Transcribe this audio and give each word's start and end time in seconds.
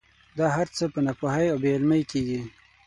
دا 0.37 0.45
هر 0.55 0.67
څه 0.75 0.83
په 0.93 0.99
ناپوهۍ 1.05 1.45
او 1.49 1.57
بې 1.63 1.69
علمۍ 1.77 2.01
کېږي. 2.11 2.41